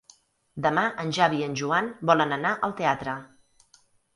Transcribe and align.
Demà 0.65 0.85
en 1.03 1.13
Xavi 1.17 1.41
i 1.41 1.45
en 1.49 1.53
Joan 1.63 1.91
volen 2.13 2.35
anar 2.39 2.57
al 2.69 2.75
teatre. 2.81 3.17